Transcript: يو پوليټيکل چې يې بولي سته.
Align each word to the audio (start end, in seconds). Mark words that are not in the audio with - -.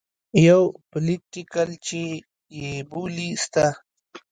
يو 0.47 0.61
پوليټيکل 0.89 1.69
چې 1.87 2.01
يې 2.59 2.71
بولي 2.91 3.29
سته. 3.43 3.65